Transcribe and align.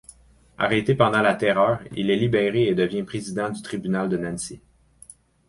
Arrêté 0.57 0.95
pendant 0.95 1.21
la 1.21 1.35
Terreur, 1.35 1.79
il 1.95 2.09
est 2.09 2.15
libéré 2.15 2.63
et 2.65 2.73
devient 2.73 3.03
président 3.03 3.51
du 3.51 3.61
tribunal 3.61 4.09
de 4.09 4.17
Nancy. 4.17 4.59